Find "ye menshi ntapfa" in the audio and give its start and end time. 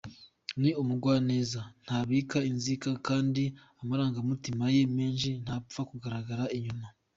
4.75-5.81